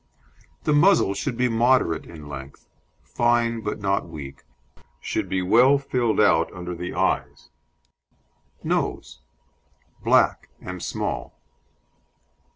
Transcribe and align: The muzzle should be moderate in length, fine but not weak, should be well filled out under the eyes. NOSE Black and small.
The 0.63 0.73
muzzle 0.73 1.13
should 1.13 1.37
be 1.37 1.47
moderate 1.47 2.07
in 2.07 2.27
length, 2.27 2.67
fine 3.03 3.61
but 3.61 3.77
not 3.79 4.09
weak, 4.09 4.41
should 4.99 5.29
be 5.29 5.43
well 5.43 5.77
filled 5.77 6.19
out 6.19 6.51
under 6.53 6.73
the 6.73 6.95
eyes. 6.95 7.49
NOSE 8.63 9.21
Black 10.03 10.49
and 10.59 10.81
small. 10.81 11.37